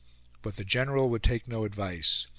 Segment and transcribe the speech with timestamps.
[0.41, 2.25] But the General would take no advice.